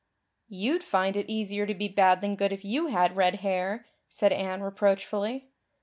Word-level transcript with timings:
"You'd 0.49 0.83
find 0.83 1.15
it 1.15 1.29
easier 1.29 1.67
to 1.67 1.75
be 1.75 1.87
bad 1.87 2.21
than 2.21 2.35
good 2.35 2.51
if 2.51 2.65
you 2.65 2.87
had 2.87 3.15
red 3.15 3.35
hair," 3.41 3.85
said 4.09 4.33
Anne 4.33 4.61
reproachfully. 4.63 5.51